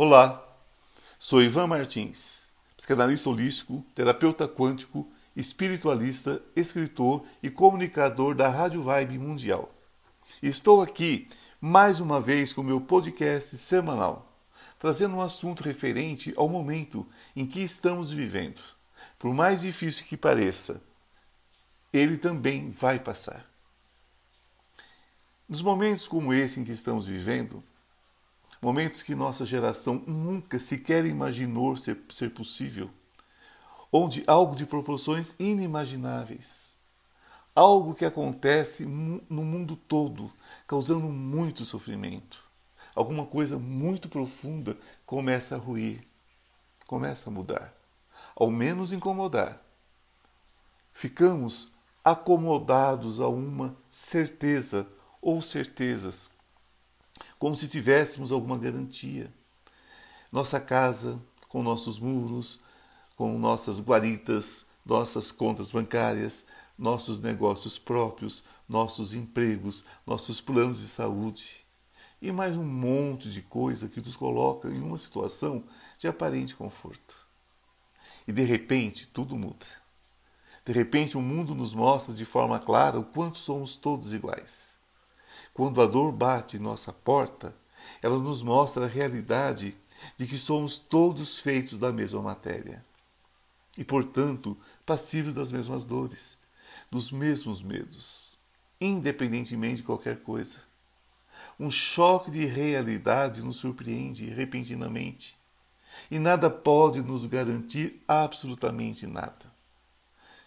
Olá, 0.00 0.46
sou 1.18 1.42
Ivan 1.42 1.66
Martins, 1.66 2.52
psicanalista 2.76 3.30
holístico, 3.30 3.84
terapeuta 3.96 4.46
quântico, 4.46 5.10
espiritualista, 5.34 6.40
escritor 6.54 7.26
e 7.42 7.50
comunicador 7.50 8.32
da 8.32 8.48
Rádio 8.48 8.80
Vibe 8.80 9.18
Mundial. 9.18 9.74
Estou 10.40 10.82
aqui 10.82 11.28
mais 11.60 11.98
uma 11.98 12.20
vez 12.20 12.52
com 12.52 12.62
meu 12.62 12.80
podcast 12.80 13.56
semanal, 13.56 14.40
trazendo 14.78 15.16
um 15.16 15.20
assunto 15.20 15.64
referente 15.64 16.32
ao 16.36 16.48
momento 16.48 17.04
em 17.34 17.44
que 17.44 17.58
estamos 17.58 18.12
vivendo. 18.12 18.62
Por 19.18 19.34
mais 19.34 19.62
difícil 19.62 20.06
que 20.06 20.16
pareça, 20.16 20.80
ele 21.92 22.16
também 22.16 22.70
vai 22.70 23.00
passar. 23.00 23.44
Nos 25.48 25.60
momentos 25.60 26.06
como 26.06 26.32
esse 26.32 26.60
em 26.60 26.64
que 26.64 26.70
estamos 26.70 27.08
vivendo, 27.08 27.64
momentos 28.60 29.02
que 29.02 29.14
nossa 29.14 29.46
geração 29.46 30.02
nunca 30.06 30.58
sequer 30.58 31.04
imaginou 31.06 31.76
ser, 31.76 31.98
ser 32.10 32.30
possível, 32.30 32.90
onde 33.92 34.24
algo 34.26 34.54
de 34.54 34.66
proporções 34.66 35.34
inimagináveis, 35.38 36.76
algo 37.54 37.94
que 37.94 38.04
acontece 38.04 38.84
no 38.84 39.44
mundo 39.44 39.76
todo, 39.76 40.32
causando 40.66 41.08
muito 41.08 41.64
sofrimento, 41.64 42.42
alguma 42.94 43.24
coisa 43.24 43.58
muito 43.58 44.08
profunda 44.08 44.76
começa 45.06 45.54
a 45.54 45.58
ruir, 45.58 46.00
começa 46.86 47.30
a 47.30 47.32
mudar, 47.32 47.72
ao 48.34 48.50
menos 48.50 48.92
incomodar. 48.92 49.62
Ficamos 50.92 51.72
acomodados 52.04 53.20
a 53.20 53.28
uma 53.28 53.76
certeza 53.90 54.88
ou 55.20 55.40
certezas 55.40 56.30
como 57.38 57.56
se 57.56 57.68
tivéssemos 57.68 58.32
alguma 58.32 58.58
garantia. 58.58 59.32
Nossa 60.30 60.60
casa, 60.60 61.20
com 61.48 61.62
nossos 61.62 61.98
muros, 61.98 62.60
com 63.16 63.38
nossas 63.38 63.80
guaritas, 63.80 64.66
nossas 64.84 65.32
contas 65.32 65.70
bancárias, 65.70 66.44
nossos 66.78 67.20
negócios 67.20 67.78
próprios, 67.78 68.44
nossos 68.68 69.12
empregos, 69.12 69.84
nossos 70.06 70.40
planos 70.40 70.80
de 70.80 70.86
saúde 70.86 71.66
e 72.20 72.32
mais 72.32 72.56
um 72.56 72.64
monte 72.64 73.30
de 73.30 73.42
coisa 73.42 73.88
que 73.88 74.00
nos 74.00 74.16
coloca 74.16 74.68
em 74.68 74.80
uma 74.80 74.98
situação 74.98 75.64
de 75.98 76.08
aparente 76.08 76.54
conforto. 76.54 77.26
E 78.26 78.32
de 78.32 78.42
repente 78.42 79.06
tudo 79.06 79.36
muda. 79.36 79.66
De 80.64 80.72
repente 80.72 81.16
o 81.16 81.22
mundo 81.22 81.54
nos 81.54 81.72
mostra 81.72 82.12
de 82.12 82.24
forma 82.24 82.58
clara 82.58 82.98
o 82.98 83.04
quanto 83.04 83.38
somos 83.38 83.76
todos 83.76 84.12
iguais. 84.12 84.77
Quando 85.58 85.82
a 85.82 85.86
dor 85.86 86.12
bate 86.12 86.56
em 86.56 86.60
nossa 86.60 86.92
porta, 86.92 87.52
ela 88.00 88.16
nos 88.20 88.44
mostra 88.44 88.84
a 88.84 88.88
realidade 88.88 89.76
de 90.16 90.24
que 90.24 90.38
somos 90.38 90.78
todos 90.78 91.40
feitos 91.40 91.80
da 91.80 91.92
mesma 91.92 92.22
matéria 92.22 92.84
e, 93.76 93.82
portanto, 93.82 94.56
passivos 94.86 95.34
das 95.34 95.50
mesmas 95.50 95.84
dores, 95.84 96.38
dos 96.88 97.10
mesmos 97.10 97.60
medos, 97.60 98.38
independentemente 98.80 99.78
de 99.78 99.82
qualquer 99.82 100.20
coisa. 100.20 100.60
Um 101.58 101.72
choque 101.72 102.30
de 102.30 102.46
realidade 102.46 103.42
nos 103.42 103.56
surpreende 103.56 104.30
repentinamente 104.30 105.36
e 106.08 106.20
nada 106.20 106.48
pode 106.48 107.02
nos 107.02 107.26
garantir 107.26 108.00
absolutamente 108.06 109.08
nada. 109.08 109.52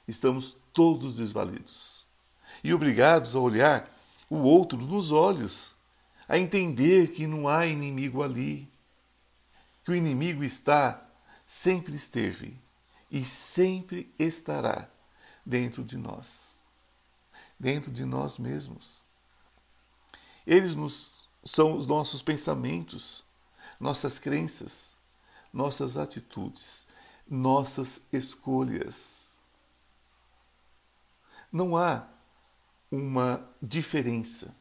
Estamos 0.07 0.55
todos 0.71 1.17
desvalidos 1.17 2.05
e 2.63 2.73
obrigados 2.73 3.35
a 3.35 3.39
olhar 3.39 4.00
o 4.31 4.43
outro 4.43 4.77
nos 4.77 5.11
olhos, 5.11 5.75
a 6.25 6.37
entender 6.37 7.11
que 7.11 7.27
não 7.27 7.49
há 7.49 7.67
inimigo 7.67 8.23
ali, 8.23 8.71
que 9.83 9.91
o 9.91 9.95
inimigo 9.95 10.41
está, 10.41 11.05
sempre 11.45 11.93
esteve 11.97 12.57
e 13.11 13.25
sempre 13.25 14.09
estará 14.17 14.89
dentro 15.45 15.83
de 15.83 15.97
nós, 15.97 16.57
dentro 17.59 17.91
de 17.91 18.05
nós 18.05 18.37
mesmos. 18.37 19.05
Eles 20.47 20.75
nos, 20.75 21.29
são 21.43 21.75
os 21.75 21.85
nossos 21.85 22.21
pensamentos, 22.21 23.25
nossas 23.81 24.17
crenças, 24.17 24.97
nossas 25.51 25.97
atitudes, 25.97 26.87
nossas 27.29 27.99
escolhas. 28.13 29.35
Não 31.51 31.75
há 31.75 32.07
uma 32.91 33.41
diferença, 33.61 34.53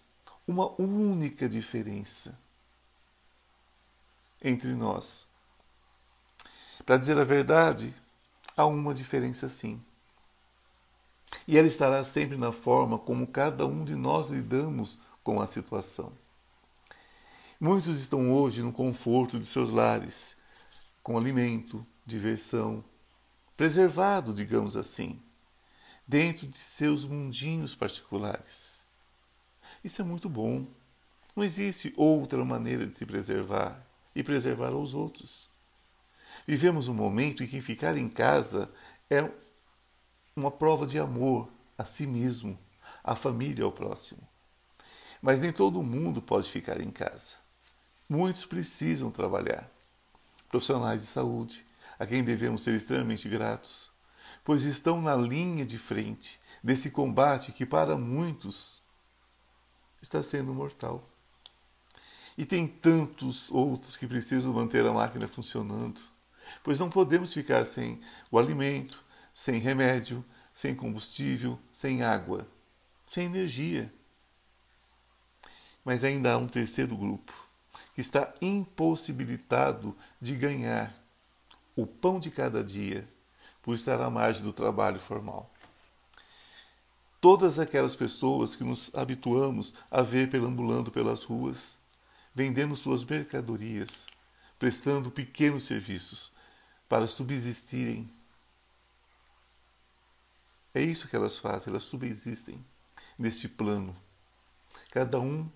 uma 0.46 0.70
única 0.80 1.48
diferença 1.48 2.38
entre 4.40 4.72
nós. 4.72 5.26
Para 6.86 6.96
dizer 6.96 7.18
a 7.18 7.24
verdade, 7.24 7.92
há 8.56 8.64
uma 8.66 8.94
diferença 8.94 9.48
sim. 9.48 9.82
E 11.46 11.58
ela 11.58 11.66
estará 11.66 12.04
sempre 12.04 12.36
na 12.36 12.52
forma 12.52 12.98
como 12.98 13.26
cada 13.26 13.66
um 13.66 13.84
de 13.84 13.96
nós 13.96 14.30
lidamos 14.30 14.98
com 15.24 15.40
a 15.40 15.46
situação. 15.48 16.12
Muitos 17.60 18.00
estão 18.00 18.32
hoje 18.32 18.62
no 18.62 18.72
conforto 18.72 19.38
de 19.38 19.44
seus 19.44 19.70
lares, 19.70 20.36
com 21.02 21.18
alimento, 21.18 21.84
diversão, 22.06 22.82
preservado, 23.56 24.32
digamos 24.32 24.76
assim 24.76 25.20
dentro 26.06 26.46
de 26.46 26.58
seus 26.58 27.04
mundinhos 27.04 27.74
particulares. 27.74 28.86
Isso 29.82 30.02
é 30.02 30.04
muito 30.04 30.28
bom. 30.28 30.66
Não 31.34 31.44
existe 31.44 31.92
outra 31.96 32.44
maneira 32.44 32.86
de 32.86 32.96
se 32.96 33.06
preservar 33.06 33.80
e 34.14 34.22
preservar 34.22 34.72
aos 34.72 34.94
outros. 34.94 35.48
Vivemos 36.46 36.88
um 36.88 36.94
momento 36.94 37.42
em 37.42 37.46
que 37.46 37.60
ficar 37.60 37.96
em 37.96 38.08
casa 38.08 38.70
é 39.08 39.30
uma 40.34 40.50
prova 40.50 40.86
de 40.86 40.98
amor 40.98 41.48
a 41.76 41.84
si 41.84 42.06
mesmo, 42.06 42.58
à 43.02 43.14
família, 43.14 43.64
ao 43.64 43.72
próximo. 43.72 44.20
Mas 45.22 45.42
nem 45.42 45.52
todo 45.52 45.82
mundo 45.82 46.20
pode 46.20 46.50
ficar 46.50 46.80
em 46.80 46.90
casa. 46.90 47.34
Muitos 48.08 48.44
precisam 48.44 49.10
trabalhar. 49.10 49.70
Profissionais 50.48 51.02
de 51.02 51.06
saúde, 51.06 51.64
a 51.98 52.06
quem 52.06 52.24
devemos 52.24 52.62
ser 52.62 52.74
extremamente 52.74 53.28
gratos, 53.28 53.90
pois 54.44 54.64
estão 54.64 55.00
na 55.00 55.14
linha 55.14 55.64
de 55.64 55.78
frente 55.78 56.40
desse 56.62 56.90
combate 56.90 57.52
que 57.52 57.66
para 57.66 57.96
muitos 57.96 58.82
está 60.00 60.22
sendo 60.22 60.54
mortal. 60.54 61.08
E 62.36 62.46
tem 62.46 62.66
tantos 62.66 63.50
outros 63.50 63.96
que 63.96 64.06
precisam 64.06 64.52
manter 64.52 64.86
a 64.86 64.92
máquina 64.92 65.28
funcionando, 65.28 66.00
pois 66.62 66.78
não 66.78 66.88
podemos 66.88 67.32
ficar 67.32 67.66
sem 67.66 68.00
o 68.30 68.38
alimento, 68.38 69.04
sem 69.34 69.58
remédio, 69.58 70.24
sem 70.54 70.74
combustível, 70.74 71.58
sem 71.72 72.02
água, 72.02 72.46
sem 73.06 73.26
energia. 73.26 73.92
Mas 75.84 76.04
ainda 76.04 76.32
há 76.32 76.38
um 76.38 76.46
terceiro 76.46 76.96
grupo 76.96 77.32
que 77.94 78.00
está 78.00 78.32
impossibilitado 78.40 79.96
de 80.20 80.34
ganhar 80.34 80.94
o 81.74 81.86
pão 81.86 82.20
de 82.20 82.30
cada 82.30 82.62
dia 82.62 83.08
por 83.62 83.74
estar 83.74 84.00
à 84.00 84.10
margem 84.10 84.42
do 84.42 84.52
trabalho 84.52 84.98
formal. 84.98 85.50
Todas 87.20 87.58
aquelas 87.58 87.94
pessoas 87.94 88.56
que 88.56 88.64
nos 88.64 88.90
habituamos 88.94 89.74
a 89.90 90.00
ver 90.00 90.30
perambulando 90.30 90.90
pelas 90.90 91.24
ruas, 91.24 91.76
vendendo 92.34 92.74
suas 92.74 93.04
mercadorias, 93.04 94.06
prestando 94.58 95.10
pequenos 95.10 95.64
serviços 95.64 96.32
para 96.88 97.06
subsistirem. 97.06 98.10
É 100.72 100.80
isso 100.80 101.08
que 101.08 101.16
elas 101.16 101.38
fazem, 101.38 101.70
elas 101.70 101.84
subsistem 101.84 102.64
neste 103.18 103.48
plano, 103.48 103.94
cada 104.90 105.20
um 105.20 105.50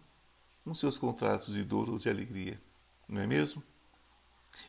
com 0.65 0.75
seus 0.75 0.99
contratos 0.99 1.55
de 1.55 1.63
dor 1.63 1.89
ou 1.89 1.99
de 1.99 2.09
alegria, 2.09 2.61
não 3.09 3.21
é 3.21 3.27
mesmo? 3.27 3.63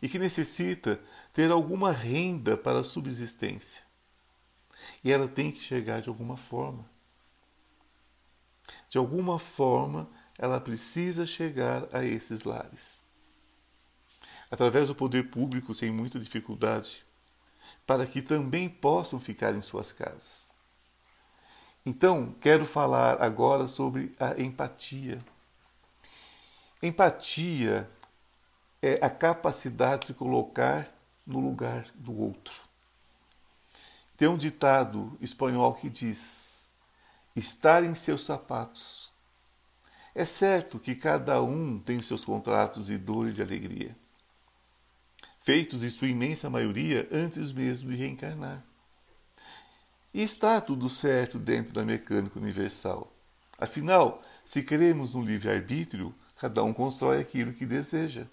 E 0.01 0.09
que 0.09 0.19
necessita 0.19 0.99
ter 1.33 1.51
alguma 1.51 1.91
renda 1.91 2.57
para 2.57 2.79
a 2.79 2.83
subsistência. 2.83 3.83
E 5.03 5.11
ela 5.11 5.27
tem 5.27 5.51
que 5.51 5.61
chegar 5.61 6.01
de 6.01 6.09
alguma 6.09 6.37
forma. 6.37 6.85
De 8.89 8.97
alguma 8.97 9.37
forma, 9.39 10.09
ela 10.37 10.59
precisa 10.59 11.25
chegar 11.25 11.87
a 11.93 12.03
esses 12.03 12.43
lares. 12.43 13.05
Através 14.49 14.87
do 14.87 14.95
poder 14.95 15.29
público, 15.29 15.73
sem 15.73 15.91
muita 15.91 16.19
dificuldade, 16.19 17.05
para 17.85 18.05
que 18.05 18.21
também 18.21 18.69
possam 18.69 19.19
ficar 19.19 19.53
em 19.55 19.61
suas 19.61 19.91
casas. 19.91 20.51
Então, 21.85 22.33
quero 22.41 22.65
falar 22.65 23.21
agora 23.21 23.67
sobre 23.67 24.15
a 24.19 24.41
empatia. 24.41 25.23
Empatia 26.81 27.89
é 28.85 28.99
a 29.03 29.09
capacidade 29.09 30.01
de 30.01 30.07
se 30.07 30.13
colocar 30.13 30.87
no 31.25 31.39
lugar 31.39 31.87
do 31.95 32.15
outro. 32.15 32.61
Tem 34.15 34.27
um 34.27 34.37
ditado 34.37 35.17
espanhol 35.19 35.73
que 35.73 35.89
diz: 35.89 36.75
estar 37.35 37.83
em 37.83 37.95
seus 37.95 38.23
sapatos. 38.23 39.11
É 40.13 40.23
certo 40.23 40.77
que 40.77 40.93
cada 40.93 41.41
um 41.41 41.79
tem 41.79 41.99
seus 41.99 42.23
contratos 42.23 42.85
de 42.85 42.97
dor 42.97 43.27
e 43.27 43.33
de 43.33 43.41
alegria. 43.41 43.95
feitos 45.39 45.83
em 45.83 45.89
sua 45.89 46.07
imensa 46.07 46.49
maioria 46.49 47.07
antes 47.11 47.51
mesmo 47.51 47.89
de 47.89 47.95
reencarnar. 47.95 48.63
E 50.13 50.21
está 50.21 50.61
tudo 50.61 50.87
certo 50.89 51.37
dentro 51.37 51.73
da 51.73 51.83
mecânica 51.83 52.39
universal. 52.39 53.11
Afinal, 53.57 54.21
se 54.43 54.63
queremos 54.63 55.13
no 55.13 55.23
livre-arbítrio, 55.23 56.15
cada 56.37 56.63
um 56.63 56.73
constrói 56.73 57.19
aquilo 57.19 57.53
que 57.53 57.65
deseja. 57.65 58.27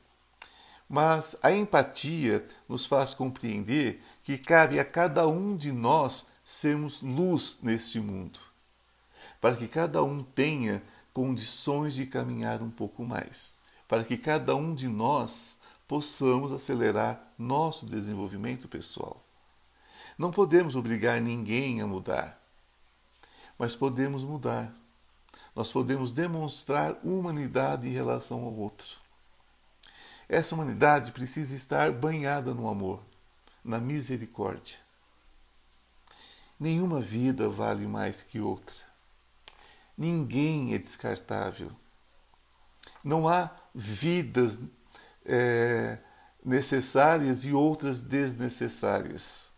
Mas 0.92 1.34
a 1.42 1.50
empatia 1.50 2.44
nos 2.68 2.84
faz 2.84 3.14
compreender 3.14 4.02
que 4.22 4.36
cabe 4.36 4.78
a 4.78 4.84
cada 4.84 5.26
um 5.26 5.56
de 5.56 5.72
nós 5.72 6.26
sermos 6.44 7.00
luz 7.00 7.60
neste 7.62 7.98
mundo, 7.98 8.38
para 9.40 9.56
que 9.56 9.66
cada 9.66 10.02
um 10.02 10.22
tenha 10.22 10.82
condições 11.10 11.94
de 11.94 12.04
caminhar 12.04 12.60
um 12.60 12.70
pouco 12.70 13.06
mais, 13.06 13.56
para 13.88 14.04
que 14.04 14.18
cada 14.18 14.54
um 14.54 14.74
de 14.74 14.86
nós 14.86 15.58
possamos 15.88 16.52
acelerar 16.52 17.32
nosso 17.38 17.86
desenvolvimento 17.86 18.68
pessoal. 18.68 19.24
Não 20.18 20.30
podemos 20.30 20.76
obrigar 20.76 21.22
ninguém 21.22 21.80
a 21.80 21.86
mudar, 21.86 22.38
mas 23.58 23.74
podemos 23.74 24.24
mudar. 24.24 24.70
Nós 25.56 25.72
podemos 25.72 26.12
demonstrar 26.12 27.00
humanidade 27.02 27.88
em 27.88 27.92
relação 27.92 28.44
ao 28.44 28.54
outro. 28.54 29.01
Essa 30.32 30.55
humanidade 30.55 31.12
precisa 31.12 31.55
estar 31.55 31.93
banhada 31.93 32.55
no 32.55 32.67
amor, 32.67 33.05
na 33.62 33.79
misericórdia. 33.79 34.79
Nenhuma 36.58 37.02
vida 37.02 37.50
vale 37.50 37.87
mais 37.87 38.23
que 38.23 38.40
outra. 38.40 38.76
Ninguém 39.94 40.73
é 40.73 40.79
descartável. 40.79 41.70
Não 43.05 43.29
há 43.29 43.50
vidas 43.75 44.58
é, 45.26 45.99
necessárias 46.43 47.44
e 47.44 47.52
outras 47.52 48.00
desnecessárias. 48.00 49.50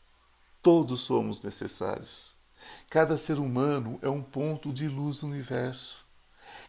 Todos 0.60 1.02
somos 1.02 1.40
necessários. 1.40 2.34
Cada 2.90 3.16
ser 3.16 3.38
humano 3.38 3.96
é 4.02 4.08
um 4.08 4.20
ponto 4.20 4.72
de 4.72 4.88
luz 4.88 5.22
no 5.22 5.28
universo. 5.28 6.04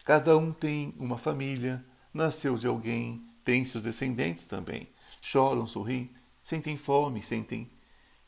Cada 0.04 0.38
um 0.38 0.52
tem 0.52 0.94
uma 1.00 1.18
família, 1.18 1.84
nasceu 2.14 2.56
de 2.56 2.68
alguém, 2.68 3.35
tem 3.46 3.64
seus 3.64 3.84
descendentes 3.84 4.46
também. 4.46 4.90
Choram, 5.22 5.68
sorriem, 5.68 6.12
sentem 6.42 6.76
fome, 6.76 7.22
sentem 7.22 7.72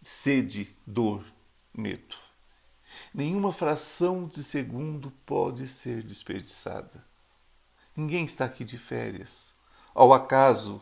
sede, 0.01 0.73
dor, 0.85 1.25
medo. 1.73 2.15
Nenhuma 3.13 3.51
fração 3.51 4.27
de 4.27 4.43
segundo 4.43 5.11
pode 5.25 5.67
ser 5.67 6.03
desperdiçada. 6.03 7.03
Ninguém 7.95 8.25
está 8.25 8.45
aqui 8.45 8.63
de 8.63 8.77
férias. 8.77 9.55
Ao 9.93 10.13
acaso, 10.13 10.81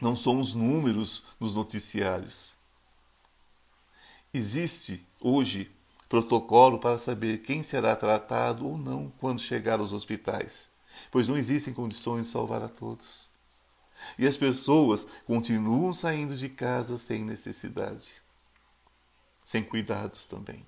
não 0.00 0.14
somos 0.14 0.54
números 0.54 1.24
nos 1.40 1.56
noticiários. 1.56 2.54
Existe 4.32 5.04
hoje 5.20 5.70
protocolo 6.08 6.78
para 6.78 6.98
saber 6.98 7.38
quem 7.38 7.64
será 7.64 7.96
tratado 7.96 8.64
ou 8.66 8.78
não 8.78 9.12
quando 9.18 9.40
chegar 9.40 9.80
aos 9.80 9.92
hospitais 9.92 10.72
pois 11.10 11.28
não 11.28 11.36
existem 11.36 11.72
condições 11.74 12.26
de 12.26 12.32
salvar 12.32 12.62
a 12.62 12.68
todos. 12.68 13.32
E 14.18 14.26
as 14.26 14.36
pessoas 14.36 15.06
continuam 15.26 15.92
saindo 15.92 16.36
de 16.36 16.48
casa 16.48 16.98
sem 16.98 17.24
necessidade, 17.24 18.14
sem 19.42 19.62
cuidados 19.62 20.26
também. 20.26 20.66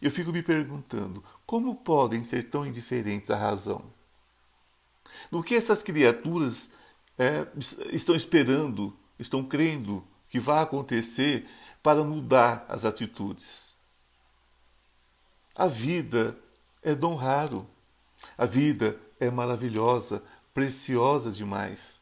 Eu 0.00 0.10
fico 0.10 0.32
me 0.32 0.42
perguntando 0.42 1.22
como 1.44 1.74
podem 1.76 2.24
ser 2.24 2.48
tão 2.48 2.66
indiferentes 2.66 3.30
à 3.30 3.36
razão? 3.36 3.92
No 5.30 5.42
que 5.42 5.54
essas 5.54 5.82
criaturas 5.82 6.70
é, 7.18 7.46
estão 7.92 8.14
esperando, 8.14 8.96
estão 9.18 9.44
crendo 9.44 10.06
que 10.28 10.40
vai 10.40 10.62
acontecer 10.62 11.46
para 11.82 12.02
mudar 12.02 12.64
as 12.68 12.84
atitudes? 12.84 13.76
A 15.54 15.66
vida 15.66 16.38
é 16.82 16.94
dom 16.94 17.14
raro. 17.14 17.68
A 18.38 18.46
vida 18.46 18.98
é 19.20 19.30
maravilhosa, 19.30 20.22
preciosa 20.52 21.30
demais. 21.30 22.00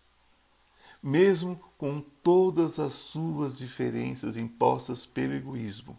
Mesmo 1.03 1.61
com 1.77 2.01
todas 2.01 2.79
as 2.79 2.93
suas 2.93 3.59
diferenças 3.59 4.37
impostas 4.37 5.05
pelo 5.05 5.35
egoísmo, 5.35 5.99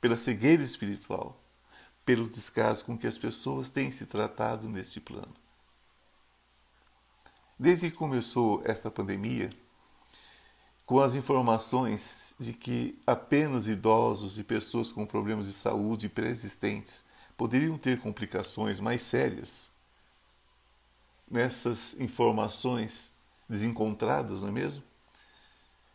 pela 0.00 0.16
cegueira 0.16 0.62
espiritual, 0.62 1.40
pelo 2.04 2.28
descaso 2.28 2.84
com 2.84 2.98
que 2.98 3.06
as 3.06 3.16
pessoas 3.16 3.70
têm 3.70 3.90
se 3.90 4.06
tratado 4.06 4.68
neste 4.68 5.00
plano. 5.00 5.34
Desde 7.58 7.90
que 7.90 7.96
começou 7.96 8.60
esta 8.64 8.90
pandemia, 8.90 9.50
com 10.84 11.00
as 11.00 11.14
informações 11.14 12.34
de 12.38 12.52
que 12.52 12.98
apenas 13.06 13.68
idosos 13.68 14.38
e 14.38 14.44
pessoas 14.44 14.92
com 14.92 15.06
problemas 15.06 15.46
de 15.46 15.52
saúde 15.52 16.08
pré-existentes 16.08 17.04
poderiam 17.36 17.78
ter 17.78 18.00
complicações 18.00 18.78
mais 18.78 19.02
sérias, 19.02 19.71
nessas 21.32 21.98
informações 21.98 23.14
desencontradas, 23.48 24.42
não 24.42 24.48
é 24.48 24.52
mesmo? 24.52 24.82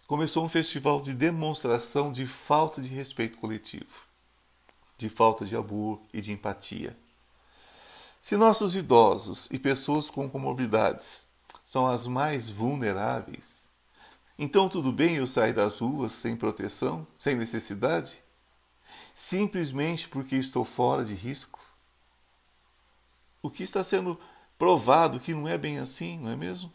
Começou 0.07 0.44
um 0.44 0.50
festival 0.50 1.00
de 1.00 1.13
demonstração 1.13 2.12
de 2.12 2.25
falta 2.25 2.81
de 2.81 2.88
respeito 2.88 3.38
coletivo, 3.38 4.01
de 4.98 5.07
falta 5.07 5.45
de 5.45 5.56
amor 5.56 6.01
e 6.12 6.22
de 6.22 6.31
empatia. 6.31 6.98
Se 8.19 8.36
nossos 8.36 8.75
idosos 8.75 9.48
e 9.51 9.60
pessoas 9.60 10.10
com 10.10 10.28
comorbidades 10.28 11.28
são 11.63 11.86
as 11.86 12.07
mais 12.07 12.50
vulneráveis, 12.50 13.69
então 14.40 14.68
tudo 14.68 14.92
bem 14.92 15.16
eu 15.16 15.28
sair 15.28 15.54
das 15.54 15.80
ruas 15.80 16.13
sem 16.13 16.36
proteção, 16.36 17.06
sem 17.18 17.36
necessidade? 17.36 18.24
Simplesmente 19.13 20.10
porque 20.10 20.36
estou 20.36 20.66
fora 20.66 21.06
de 21.06 21.13
risco? 21.13 21.60
O 23.42 23.51
que 23.51 23.63
está 23.63 23.83
sendo 23.83 24.19
provado 24.57 25.19
que 25.19 25.33
não 25.33 25.48
é 25.48 25.57
bem 25.57 25.80
assim, 25.80 26.18
não 26.19 26.31
é 26.31 26.36
mesmo? 26.36 26.71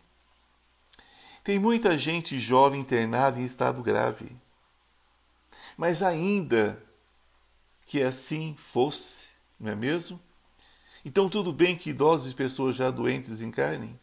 Tem 1.43 1.59
muita 1.59 1.99
gente 1.99 2.39
jovem 2.39 2.81
internada 2.81 3.41
em 3.41 3.45
estado 3.45 3.83
grave. 3.83 4.37
Mas 5.77 6.03
ainda 6.03 6.83
que 7.85 8.01
assim 8.01 8.55
fosse, 8.57 9.31
não 9.59 9.73
é 9.73 9.75
mesmo? 9.75 10.21
Então 11.05 11.29
tudo 11.29 11.53
bem 11.53 11.77
que 11.77 11.91
idosos 11.91 12.31
e 12.31 12.35
pessoas 12.35 12.77
já 12.77 12.91
doentes 12.91 13.43
encarnem 13.43 13.99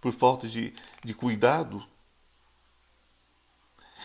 por 0.00 0.12
falta 0.12 0.48
de, 0.48 0.74
de 1.02 1.14
cuidado. 1.14 1.86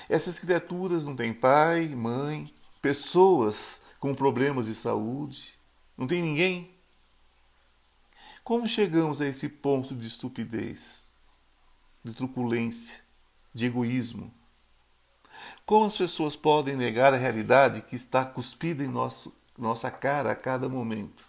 Essas 0.10 0.40
criaturas 0.40 1.06
não 1.06 1.16
têm 1.16 1.34
pai, 1.34 1.88
mãe, 1.88 2.48
pessoas 2.82 3.82
com 4.00 4.14
problemas 4.14 4.68
de 4.68 4.76
saúde, 4.76 5.58
não 5.98 6.06
tem 6.06 6.22
ninguém 6.22 6.75
como 8.46 8.68
chegamos 8.68 9.22
a 9.22 9.28
esse 9.28 9.50
ponto 9.50 9.96
de 9.96 10.06
estupidez, 10.06 11.12
de 12.04 12.14
truculência, 12.14 13.02
de 13.52 13.66
egoísmo? 13.66 14.32
Como 15.66 15.86
as 15.86 15.98
pessoas 15.98 16.36
podem 16.36 16.76
negar 16.76 17.12
a 17.12 17.18
realidade 17.18 17.82
que 17.82 17.96
está 17.96 18.24
cuspida 18.24 18.84
em 18.84 18.88
nosso, 18.88 19.36
nossa 19.58 19.90
cara 19.90 20.30
a 20.30 20.36
cada 20.36 20.70
momento? 20.70 21.26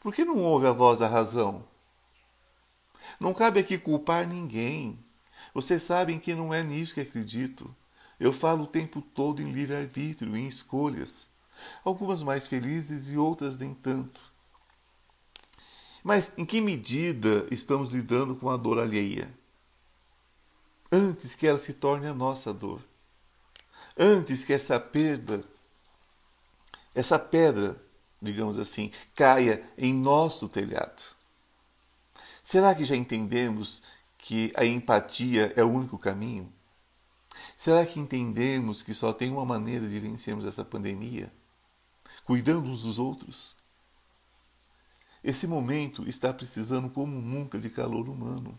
Por 0.00 0.12
que 0.12 0.24
não 0.24 0.38
ouve 0.38 0.66
a 0.66 0.72
voz 0.72 0.98
da 0.98 1.06
razão? 1.06 1.64
Não 3.20 3.32
cabe 3.32 3.60
aqui 3.60 3.78
culpar 3.78 4.26
ninguém. 4.26 4.98
Vocês 5.54 5.84
sabem 5.84 6.18
que 6.18 6.34
não 6.34 6.52
é 6.52 6.64
nisso 6.64 6.94
que 6.94 7.02
acredito. 7.02 7.72
Eu 8.18 8.32
falo 8.32 8.64
o 8.64 8.66
tempo 8.66 9.00
todo 9.00 9.40
em 9.40 9.52
livre-arbítrio, 9.52 10.36
em 10.36 10.48
escolhas, 10.48 11.30
algumas 11.84 12.20
mais 12.20 12.48
felizes 12.48 13.08
e 13.08 13.16
outras 13.16 13.58
nem 13.58 13.72
tanto. 13.72 14.31
Mas 16.02 16.32
em 16.36 16.44
que 16.44 16.60
medida 16.60 17.46
estamos 17.50 17.90
lidando 17.90 18.34
com 18.34 18.50
a 18.50 18.56
dor 18.56 18.78
alheia? 18.78 19.32
Antes 20.90 21.34
que 21.34 21.46
ela 21.46 21.58
se 21.58 21.74
torne 21.74 22.06
a 22.06 22.14
nossa 22.14 22.52
dor. 22.52 22.82
Antes 23.96 24.44
que 24.44 24.52
essa 24.52 24.80
perda, 24.80 25.44
essa 26.94 27.18
pedra, 27.18 27.80
digamos 28.20 28.58
assim, 28.58 28.90
caia 29.14 29.62
em 29.78 29.94
nosso 29.94 30.48
telhado. 30.48 31.02
Será 32.42 32.74
que 32.74 32.84
já 32.84 32.96
entendemos 32.96 33.82
que 34.18 34.52
a 34.56 34.64
empatia 34.64 35.52
é 35.56 35.62
o 35.62 35.70
único 35.70 35.98
caminho? 35.98 36.52
Será 37.56 37.86
que 37.86 38.00
entendemos 38.00 38.82
que 38.82 38.92
só 38.92 39.12
tem 39.12 39.30
uma 39.30 39.44
maneira 39.44 39.88
de 39.88 40.00
vencermos 40.00 40.44
essa 40.44 40.64
pandemia? 40.64 41.32
Cuidando 42.24 42.68
uns 42.68 42.82
dos 42.82 42.98
outros? 42.98 43.56
Esse 45.22 45.46
momento 45.46 46.08
está 46.08 46.32
precisando 46.32 46.90
como 46.90 47.20
nunca 47.20 47.58
de 47.58 47.70
calor 47.70 48.08
humano. 48.08 48.58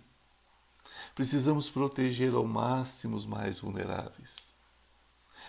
Precisamos 1.14 1.70
proteger 1.70 2.34
ao 2.34 2.46
máximo 2.46 3.16
os 3.16 3.26
mais 3.26 3.60
vulneráveis. 3.60 4.54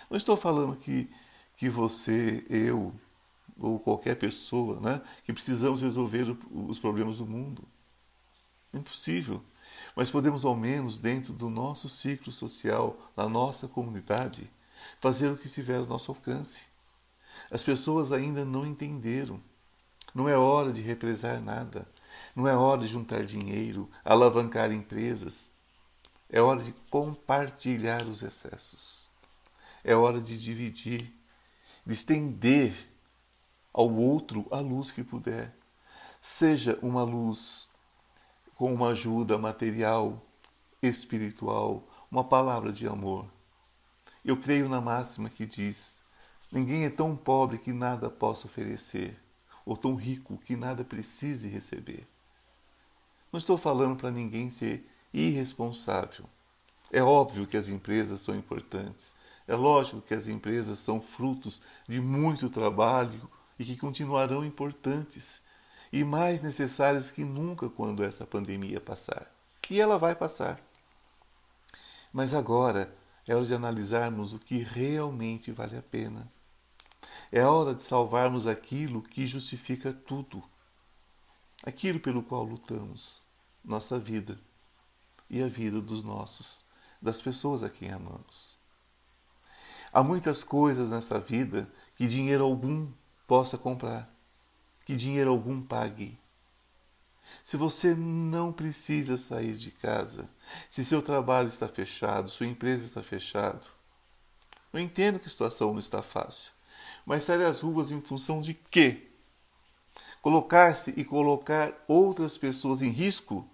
Não 0.09 0.17
estou 0.17 0.35
falando 0.35 0.75
que, 0.75 1.09
que 1.57 1.69
você, 1.69 2.45
eu 2.49 2.93
ou 3.57 3.79
qualquer 3.79 4.15
pessoa, 4.15 4.79
né, 4.81 5.01
que 5.23 5.31
precisamos 5.31 5.81
resolver 5.81 6.37
os 6.51 6.77
problemas 6.77 7.19
do 7.19 7.25
mundo. 7.25 7.63
Impossível. 8.73 9.41
mas 9.95 10.11
podemos 10.11 10.43
ao 10.43 10.55
menos 10.55 10.99
dentro 10.99 11.31
do 11.31 11.49
nosso 11.49 11.87
ciclo 11.87 12.31
social, 12.31 12.99
na 13.15 13.27
nossa 13.29 13.67
comunidade, 13.67 14.51
fazer 14.99 15.29
o 15.29 15.37
que 15.37 15.47
estiver 15.47 15.77
ao 15.77 15.85
nosso 15.85 16.11
alcance. 16.11 16.65
As 17.49 17.63
pessoas 17.63 18.11
ainda 18.11 18.43
não 18.43 18.65
entenderam. 18.65 19.41
Não 20.15 20.29
é 20.29 20.37
hora 20.37 20.71
de 20.71 20.81
represar 20.81 21.41
nada. 21.41 21.85
Não 22.33 22.47
é 22.47 22.55
hora 22.55 22.79
de 22.79 22.87
juntar 22.87 23.25
dinheiro, 23.25 23.89
alavancar 24.05 24.71
empresas. 24.71 25.51
É 26.31 26.41
hora 26.41 26.63
de 26.63 26.71
compartilhar 26.89 28.01
os 28.03 28.23
excessos. 28.23 29.11
É 29.83 29.93
hora 29.93 30.21
de 30.21 30.39
dividir, 30.39 31.13
de 31.85 31.93
estender 31.93 32.73
ao 33.73 33.93
outro 33.93 34.47
a 34.51 34.59
luz 34.61 34.89
que 34.89 35.03
puder. 35.03 35.53
Seja 36.21 36.79
uma 36.81 37.03
luz 37.03 37.67
com 38.55 38.73
uma 38.73 38.91
ajuda 38.91 39.37
material, 39.37 40.25
espiritual, 40.81 41.85
uma 42.09 42.23
palavra 42.23 42.71
de 42.71 42.87
amor. 42.87 43.27
Eu 44.23 44.37
creio 44.37 44.69
na 44.69 44.79
máxima 44.79 45.29
que 45.29 45.45
diz: 45.45 46.03
ninguém 46.53 46.85
é 46.85 46.89
tão 46.89 47.17
pobre 47.17 47.57
que 47.57 47.73
nada 47.73 48.09
possa 48.09 48.47
oferecer, 48.47 49.21
ou 49.65 49.75
tão 49.75 49.95
rico 49.95 50.37
que 50.45 50.55
nada 50.55 50.83
precise 50.83 51.47
receber. 51.47 52.07
Não 53.31 53.37
estou 53.37 53.57
falando 53.57 53.97
para 53.97 54.11
ninguém 54.11 54.49
ser 54.49 54.87
irresponsável. 55.13 56.25
É 56.91 57.01
óbvio 57.01 57.47
que 57.47 57.57
as 57.57 57.67
empresas 57.67 58.21
são 58.21 58.35
importantes. 58.35 59.15
É 59.47 59.55
lógico 59.55 60.01
que 60.01 60.13
as 60.13 60.27
empresas 60.27 60.79
são 60.79 61.01
frutos 61.01 61.61
de 61.87 61.99
muito 61.99 62.49
trabalho 62.49 63.29
e 63.57 63.65
que 63.65 63.75
continuarão 63.75 64.45
importantes 64.45 65.41
e 65.91 66.03
mais 66.03 66.41
necessárias 66.41 67.11
que 67.11 67.23
nunca 67.23 67.69
quando 67.69 68.03
essa 68.03 68.25
pandemia 68.25 68.79
passar. 68.79 69.31
E 69.69 69.81
ela 69.81 69.97
vai 69.97 70.15
passar. 70.15 70.61
Mas 72.13 72.33
agora 72.33 72.93
é 73.27 73.35
hora 73.35 73.45
de 73.45 73.53
analisarmos 73.53 74.33
o 74.33 74.39
que 74.39 74.59
realmente 74.59 75.51
vale 75.51 75.77
a 75.77 75.81
pena. 75.81 76.31
É 77.31 77.43
hora 77.43 77.73
de 77.73 77.83
salvarmos 77.83 78.47
aquilo 78.47 79.01
que 79.01 79.27
justifica 79.27 79.91
tudo, 79.91 80.43
aquilo 81.63 81.99
pelo 81.99 82.23
qual 82.23 82.43
lutamos, 82.43 83.25
nossa 83.63 83.99
vida 83.99 84.39
e 85.29 85.41
a 85.41 85.47
vida 85.47 85.81
dos 85.81 86.03
nossos, 86.03 86.65
das 87.01 87.21
pessoas 87.21 87.63
a 87.63 87.69
quem 87.69 87.91
amamos. 87.91 88.57
Há 89.91 90.03
muitas 90.03 90.43
coisas 90.43 90.89
nessa 90.89 91.19
vida 91.19 91.71
que 91.95 92.07
dinheiro 92.07 92.43
algum 92.43 92.91
possa 93.27 93.57
comprar 93.57 94.15
que 94.85 94.95
dinheiro 94.95 95.31
algum 95.31 95.61
pague. 95.61 96.17
Se 97.43 97.57
você 97.57 97.95
não 97.95 98.53
precisa 98.53 99.17
sair 99.17 99.57
de 99.57 99.71
casa, 99.71 100.29
se 100.69 100.85
seu 100.85 101.01
trabalho 101.01 101.49
está 101.49 101.67
fechado, 101.67 102.29
sua 102.29 102.45
empresa 102.45 102.85
está 102.85 103.01
fechada, 103.01 103.65
eu 104.71 104.79
entendo 104.79 105.19
que 105.19 105.25
a 105.25 105.29
situação 105.29 105.71
não 105.71 105.79
está 105.79 106.03
fácil, 106.03 106.53
mas 107.05 107.23
sair 107.23 107.43
às 107.43 107.61
ruas 107.61 107.91
em 107.91 108.01
função 108.01 108.41
de 108.41 108.53
quê? 108.53 109.07
Colocar-se 110.21 110.93
e 110.97 111.05
colocar 111.05 111.71
outras 111.87 112.37
pessoas 112.37 112.81
em 112.81 112.89
risco? 112.89 113.47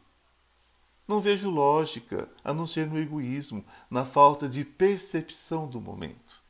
Não 1.08 1.20
vejo 1.20 1.50
lógica, 1.50 2.30
a 2.44 2.54
não 2.54 2.66
ser 2.66 2.88
no 2.88 2.98
egoísmo, 2.98 3.66
na 3.90 4.06
falta 4.06 4.48
de 4.48 4.64
percepção 4.64 5.68
do 5.68 5.82
momento. 5.82 6.42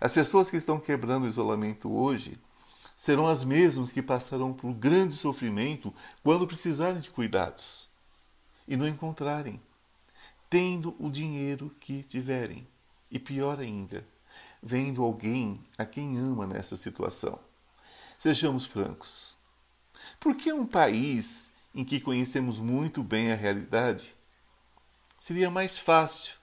As 0.00 0.12
pessoas 0.12 0.50
que 0.50 0.56
estão 0.56 0.78
quebrando 0.78 1.24
o 1.24 1.28
isolamento 1.28 1.92
hoje 1.92 2.38
serão 2.94 3.26
as 3.26 3.42
mesmas 3.42 3.90
que 3.90 4.02
passarão 4.02 4.52
por 4.52 4.72
grande 4.72 5.14
sofrimento 5.16 5.92
quando 6.22 6.46
precisarem 6.46 7.00
de 7.00 7.10
cuidados 7.10 7.88
e 8.68 8.76
não 8.76 8.86
encontrarem, 8.86 9.60
tendo 10.48 10.94
o 10.98 11.10
dinheiro 11.10 11.74
que 11.80 12.04
tiverem. 12.04 12.66
E 13.10 13.18
pior 13.18 13.58
ainda, 13.58 14.06
vendo 14.62 15.02
alguém 15.02 15.60
a 15.76 15.84
quem 15.84 16.18
ama 16.18 16.46
nessa 16.46 16.76
situação. 16.76 17.38
Sejamos 18.18 18.64
francos. 18.64 19.36
Por 20.20 20.36
que 20.36 20.52
um 20.52 20.66
país 20.66 21.50
em 21.74 21.84
que 21.84 22.00
conhecemos 22.00 22.60
muito 22.60 23.02
bem 23.02 23.32
a 23.32 23.36
realidade 23.36 24.14
seria 25.18 25.50
mais 25.50 25.78
fácil 25.78 26.36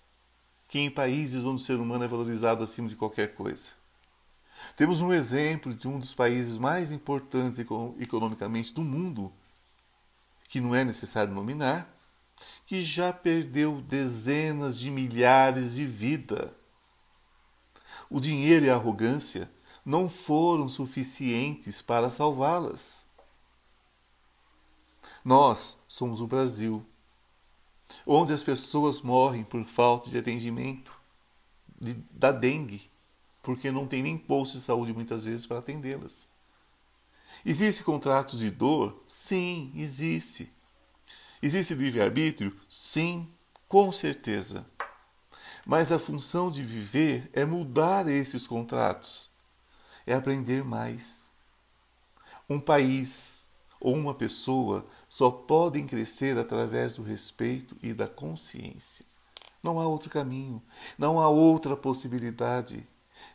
que 0.67 0.79
em 0.79 0.91
países 0.91 1.45
onde 1.45 1.61
o 1.61 1.65
ser 1.65 1.79
humano 1.79 2.03
é 2.03 2.07
valorizado 2.07 2.63
acima 2.63 2.87
de 2.87 2.95
qualquer 2.95 3.33
coisa? 3.33 3.71
Temos 4.75 4.99
um 5.01 5.13
exemplo 5.13 5.73
de 5.73 5.87
um 5.87 5.99
dos 5.99 6.13
países 6.13 6.57
mais 6.57 6.91
importantes 6.91 7.59
economicamente 7.59 8.73
do 8.73 8.81
mundo, 8.81 9.31
que 10.49 10.59
não 10.59 10.75
é 10.75 10.83
necessário 10.83 11.33
nominar, 11.33 11.87
que 12.65 12.83
já 12.83 13.11
perdeu 13.13 13.81
dezenas 13.81 14.79
de 14.79 14.91
milhares 14.91 15.75
de 15.75 15.85
vidas. 15.85 16.51
O 18.09 18.19
dinheiro 18.19 18.65
e 18.65 18.69
a 18.69 18.75
arrogância 18.75 19.49
não 19.85 20.09
foram 20.09 20.67
suficientes 20.67 21.81
para 21.81 22.09
salvá-las. 22.09 23.05
Nós 25.23 25.77
somos 25.87 26.21
o 26.21 26.27
Brasil, 26.27 26.85
onde 28.05 28.33
as 28.33 28.41
pessoas 28.41 29.01
morrem 29.01 29.43
por 29.43 29.63
falta 29.65 30.09
de 30.09 30.17
atendimento 30.17 30.99
de, 31.79 31.93
da 32.11 32.31
dengue, 32.31 32.89
porque 33.41 33.71
não 33.71 33.87
tem 33.87 34.03
nem 34.03 34.17
posto 34.17 34.57
de 34.57 34.63
saúde 34.63 34.93
muitas 34.93 35.23
vezes 35.25 35.45
para 35.45 35.59
atendê-las. 35.59 36.27
Existe 37.45 37.83
contratos 37.83 38.39
de 38.39 38.51
dor? 38.51 39.01
Sim, 39.07 39.71
existe. 39.75 40.51
Existe 41.41 41.73
livre-arbítrio? 41.73 42.55
Sim, 42.67 43.27
com 43.67 43.91
certeza. 43.91 44.65
Mas 45.69 45.91
a 45.91 45.99
função 45.99 46.49
de 46.49 46.63
viver 46.63 47.29
é 47.31 47.45
mudar 47.45 48.09
esses 48.09 48.47
contratos, 48.47 49.29
é 50.03 50.15
aprender 50.15 50.63
mais. 50.63 51.35
Um 52.49 52.59
país 52.59 53.47
ou 53.79 53.93
uma 53.93 54.15
pessoa 54.15 54.83
só 55.07 55.29
podem 55.29 55.85
crescer 55.85 56.39
através 56.39 56.95
do 56.95 57.03
respeito 57.03 57.77
e 57.83 57.93
da 57.93 58.07
consciência. 58.07 59.05
Não 59.61 59.79
há 59.79 59.85
outro 59.85 60.09
caminho, 60.09 60.59
não 60.97 61.19
há 61.19 61.29
outra 61.29 61.77
possibilidade. 61.77 62.87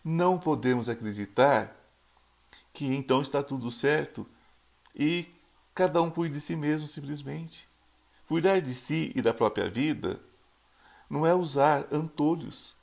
Não 0.05 0.37
podemos 0.37 0.89
acreditar 0.89 1.73
que 2.73 2.87
então 2.87 3.23
está 3.23 3.45
tudo 3.45 3.71
certo 3.71 4.27
e 4.93 5.29
cada 5.73 6.03
um 6.03 6.11
cuide 6.11 6.35
de 6.35 6.41
si 6.41 6.57
mesmo 6.57 6.89
simplesmente. 6.89 7.69
Cuidar 8.27 8.61
de 8.61 8.75
si 8.75 9.13
e 9.15 9.23
da 9.23 9.33
própria 9.33 9.71
vida 9.71 10.21
não 11.09 11.27
é 11.27 11.35
usar 11.35 11.87
antolhos. 11.93 12.75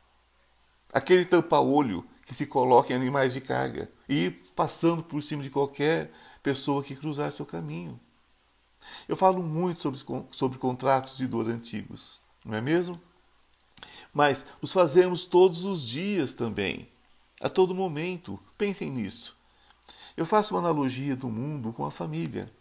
Aquele 0.94 1.26
tampa-olho 1.26 2.06
que 2.26 2.34
se 2.34 2.46
coloca 2.46 2.94
em 2.94 2.96
animais 2.96 3.34
de 3.34 3.42
carga 3.42 3.92
e 4.08 4.26
ir 4.26 4.32
passando 4.56 5.04
por 5.04 5.22
cima 5.22 5.44
de 5.44 5.50
qualquer 5.50 6.12
pessoa 6.44 6.84
que 6.84 6.96
cruzar 6.96 7.32
seu 7.32 7.46
caminho. 7.46 8.00
Eu 9.08 9.16
falo 9.16 9.44
muito 9.44 9.82
sobre, 9.82 10.00
sobre 10.32 10.58
contratos 10.58 11.18
de 11.18 11.28
dor 11.28 11.48
antigos, 11.50 12.20
não 12.46 12.56
é 12.56 12.62
mesmo? 12.62 13.00
Mas 14.14 14.46
os 14.62 14.74
fazemos 14.74 15.26
todos 15.26 15.66
os 15.66 15.88
dias 15.88 16.34
também 16.34 16.90
a 17.42 17.50
todo 17.50 17.76
momento. 17.76 18.40
Pensem 18.58 18.90
nisso. 18.90 19.36
Eu 20.16 20.26
faço 20.26 20.54
uma 20.54 20.60
analogia 20.60 21.16
do 21.16 21.30
mundo 21.30 21.74
com 21.74 21.86
a 21.86 21.92
família. 21.92 22.52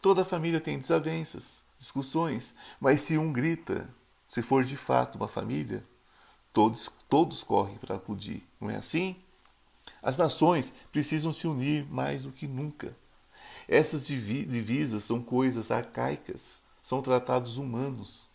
Toda 0.00 0.24
família 0.24 0.60
tem 0.60 0.78
desavenças, 0.78 1.64
discussões, 1.78 2.54
mas 2.80 3.02
se 3.02 3.16
um 3.16 3.32
grita, 3.32 3.88
se 4.26 4.42
for 4.42 4.64
de 4.64 4.76
fato 4.76 5.16
uma 5.16 5.28
família, 5.28 5.84
todos, 6.52 6.90
todos 7.08 7.42
correm 7.42 7.76
para 7.76 7.96
acudir, 7.96 8.46
não 8.60 8.70
é 8.70 8.76
assim? 8.76 9.16
As 10.02 10.16
nações 10.16 10.72
precisam 10.92 11.32
se 11.32 11.46
unir 11.46 11.86
mais 11.90 12.24
do 12.24 12.32
que 12.32 12.46
nunca. 12.46 12.96
Essas 13.68 14.06
divisas 14.06 15.04
são 15.04 15.22
coisas 15.22 15.70
arcaicas, 15.70 16.62
são 16.80 17.00
tratados 17.00 17.56
humanos. 17.56 18.30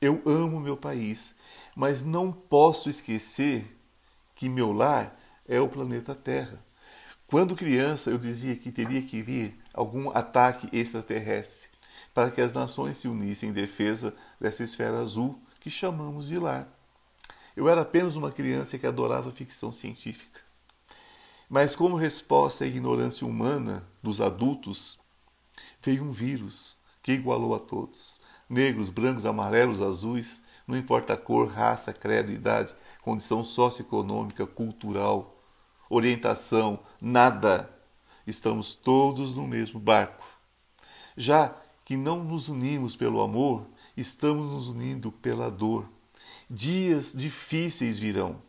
Eu 0.00 0.22
amo 0.26 0.60
meu 0.60 0.76
país, 0.76 1.34
mas 1.74 2.02
não 2.02 2.30
posso 2.30 2.88
esquecer 2.88 3.76
que 4.34 4.48
meu 4.48 4.72
lar 4.72 5.18
é 5.48 5.60
o 5.60 5.68
planeta 5.68 6.14
Terra. 6.14 6.62
Quando 7.26 7.56
criança, 7.56 8.10
eu 8.10 8.18
dizia 8.18 8.56
que 8.56 8.70
teria 8.70 9.02
que 9.02 9.22
vir 9.22 9.58
algum 9.74 10.10
ataque 10.16 10.68
extraterrestre 10.72 11.68
para 12.12 12.30
que 12.30 12.40
as 12.40 12.52
nações 12.52 12.96
se 12.98 13.08
unissem 13.08 13.50
em 13.50 13.52
defesa 13.52 14.14
dessa 14.40 14.64
esfera 14.64 14.98
azul 14.98 15.40
que 15.60 15.70
chamamos 15.70 16.28
de 16.28 16.38
lar. 16.38 16.68
Eu 17.56 17.68
era 17.68 17.82
apenas 17.82 18.16
uma 18.16 18.30
criança 18.30 18.78
que 18.78 18.86
adorava 18.86 19.32
ficção 19.32 19.72
científica. 19.72 20.40
Mas, 21.48 21.74
como 21.74 21.96
resposta 21.96 22.64
à 22.64 22.66
ignorância 22.66 23.26
humana 23.26 23.86
dos 24.02 24.20
adultos, 24.20 24.98
veio 25.82 26.04
um 26.04 26.10
vírus 26.10 26.76
que 27.02 27.12
igualou 27.12 27.54
a 27.54 27.58
todos 27.58 28.20
negros, 28.48 28.88
brancos, 28.88 29.26
amarelos, 29.26 29.82
azuis, 29.82 30.42
não 30.66 30.76
importa 30.76 31.14
a 31.14 31.16
cor, 31.16 31.48
raça, 31.48 31.92
credo, 31.92 32.32
idade, 32.32 32.74
condição 33.02 33.44
socioeconômica, 33.44 34.46
cultural, 34.46 35.36
orientação, 35.90 36.78
nada. 37.00 37.70
Estamos 38.26 38.74
todos 38.74 39.34
no 39.34 39.46
mesmo 39.46 39.78
barco. 39.78 40.24
Já 41.16 41.54
que 41.88 41.96
não 41.96 42.22
nos 42.22 42.50
unimos 42.50 42.94
pelo 42.94 43.22
amor, 43.22 43.66
estamos 43.96 44.52
nos 44.52 44.68
unindo 44.68 45.10
pela 45.10 45.50
dor. 45.50 45.88
Dias 46.50 47.14
difíceis 47.16 47.98
virão, 47.98 48.42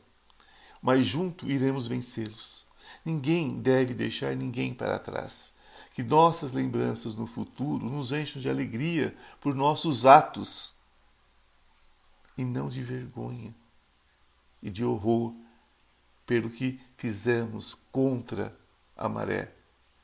mas 0.81 1.05
junto 1.05 1.49
iremos 1.49 1.87
vencê-los. 1.87 2.67
Ninguém 3.05 3.57
deve 3.61 3.93
deixar 3.93 4.35
ninguém 4.35 4.73
para 4.73 4.99
trás. 4.99 5.53
Que 5.93 6.03
nossas 6.03 6.51
lembranças 6.51 7.15
no 7.15 7.25
futuro 7.25 7.85
nos 7.85 8.11
encham 8.11 8.41
de 8.41 8.49
alegria 8.49 9.15
por 9.39 9.55
nossos 9.55 10.05
atos 10.05 10.75
e 12.37 12.43
não 12.43 12.67
de 12.67 12.81
vergonha 12.81 13.55
e 14.61 14.69
de 14.69 14.83
horror 14.83 15.33
pelo 16.25 16.49
que 16.49 16.77
fizemos 16.97 17.77
contra 17.89 18.53
a 18.97 19.07
maré, 19.07 19.55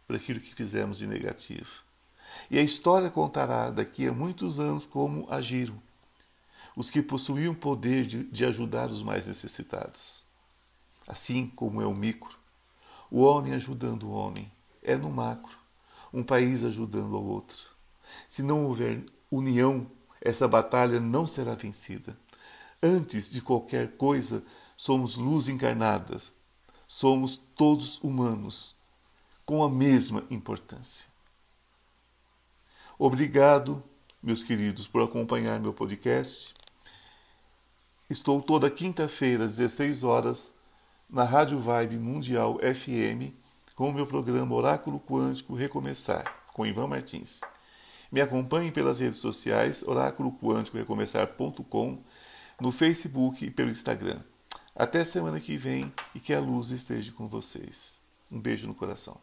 por 0.07 0.15
aquilo 0.15 0.39
que 0.39 0.55
fizemos 0.55 0.99
de 0.99 1.05
negativo. 1.05 1.84
E 2.49 2.59
a 2.59 2.61
história 2.61 3.09
contará 3.09 3.69
daqui 3.69 4.07
a 4.07 4.13
muitos 4.13 4.59
anos 4.59 4.85
como 4.85 5.31
agiram 5.31 5.85
os 6.75 6.89
que 6.89 7.01
possuíam 7.01 7.53
poder 7.53 8.05
de, 8.05 8.25
de 8.25 8.45
ajudar 8.45 8.89
os 8.89 9.01
mais 9.01 9.25
necessitados. 9.27 10.25
Assim 11.07 11.47
como 11.47 11.81
é 11.81 11.87
o 11.87 11.95
micro, 11.95 12.37
o 13.09 13.21
homem 13.21 13.53
ajudando 13.53 14.03
o 14.03 14.11
homem, 14.11 14.51
é 14.83 14.95
no 14.95 15.09
macro, 15.09 15.57
um 16.13 16.23
país 16.23 16.63
ajudando 16.63 17.15
ao 17.15 17.23
outro. 17.23 17.57
Se 18.27 18.43
não 18.43 18.65
houver 18.65 19.03
união, 19.31 19.89
essa 20.19 20.47
batalha 20.47 20.99
não 20.99 21.25
será 21.25 21.55
vencida. 21.55 22.17
Antes 22.81 23.29
de 23.31 23.41
qualquer 23.41 23.95
coisa, 23.95 24.43
somos 24.75 25.15
luz 25.15 25.47
encarnadas. 25.47 26.33
Somos 26.87 27.37
todos 27.37 27.99
humanos, 28.03 28.75
com 29.45 29.63
a 29.63 29.69
mesma 29.69 30.23
importância. 30.29 31.07
Obrigado, 32.97 33.83
meus 34.23 34.41
queridos, 34.41 34.87
por 34.87 35.03
acompanhar 35.03 35.59
meu 35.59 35.73
podcast. 35.73 36.53
Estou 38.09 38.41
toda 38.41 38.71
quinta-feira, 38.71 39.43
às 39.43 39.57
16 39.57 40.05
horas, 40.05 40.53
na 41.09 41.25
Rádio 41.25 41.59
Vibe 41.59 41.97
Mundial 41.97 42.57
FM, 42.59 43.35
com 43.75 43.89
o 43.89 43.93
meu 43.93 44.07
programa 44.07 44.55
Oráculo 44.55 44.97
Quântico 44.97 45.53
Recomeçar, 45.53 46.45
com 46.53 46.65
Ivan 46.65 46.87
Martins. 46.87 47.41
Me 48.09 48.21
acompanhem 48.21 48.71
pelas 48.71 48.99
redes 48.99 49.19
sociais, 49.19 49.83
oráculo 49.83 50.31
quântico 50.31 50.77
recomeçar.com, 50.77 52.01
no 52.61 52.71
Facebook 52.71 53.43
e 53.43 53.51
pelo 53.51 53.71
Instagram. 53.71 54.21
Até 54.73 55.03
semana 55.03 55.41
que 55.41 55.57
vem 55.57 55.91
e 56.13 56.19
que 56.21 56.33
a 56.33 56.39
luz 56.39 56.69
esteja 56.69 57.11
com 57.11 57.27
vocês. 57.27 58.01
Um 58.31 58.39
beijo 58.39 58.65
no 58.67 58.73
coração. 58.73 59.19